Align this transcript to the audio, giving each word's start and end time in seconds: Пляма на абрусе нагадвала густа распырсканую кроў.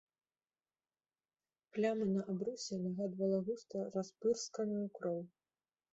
Пляма 1.75 2.05
на 2.13 2.21
абрусе 2.33 2.75
нагадвала 2.87 3.39
густа 3.51 3.79
распырсканую 3.99 4.85
кроў. 5.01 5.21